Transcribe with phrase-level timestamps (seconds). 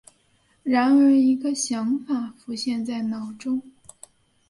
[0.63, 3.61] 忽然一个想法浮现在脑中